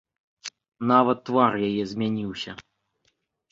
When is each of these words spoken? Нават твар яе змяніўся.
Нават 0.91 1.21
твар 1.29 1.53
яе 1.69 1.83
змяніўся. 1.93 2.51